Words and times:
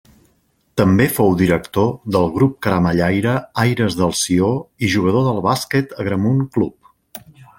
També 0.79 1.05
fou 1.17 1.35
director 1.41 1.91
del 2.15 2.25
Grup 2.37 2.55
Caramellaire 2.67 3.35
Aires 3.65 3.99
del 4.01 4.15
Sió 4.21 4.49
i 4.87 4.91
jugador 4.97 5.29
del 5.31 5.45
Bàsquet 5.51 5.97
Agramunt 6.05 6.43
Club. 6.57 7.25